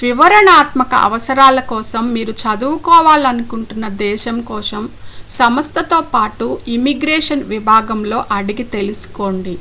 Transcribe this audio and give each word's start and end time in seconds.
వివరణాత్మక 0.00 0.94
అవసరాల 1.06 1.58
కోసం 1.70 2.02
మీరు 2.16 2.32
చదువుకోవాలనుకుంటున్న 2.42 3.86
దేశం 4.02 4.36
కోసం 4.50 4.82
సంస్థతో 5.30 6.00
పాటు 6.12 6.46
ఇమ్మిగ్రేషన్ 6.74 7.46
విభాగంలో 7.54 8.20
అడిగి 8.38 8.66
తెలుసుకోండి 8.76 9.56